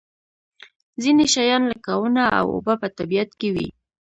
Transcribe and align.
ځینې 1.01 1.25
شیان 1.33 1.63
لکه 1.71 1.91
ونه 2.01 2.23
او 2.39 2.45
اوبه 2.55 2.73
په 2.81 2.87
طبیعت 2.97 3.29
کې 3.39 3.49
وي. 3.55 3.67